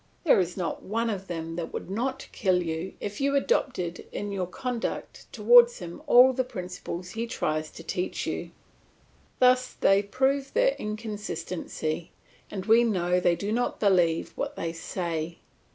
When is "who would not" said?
1.55-2.27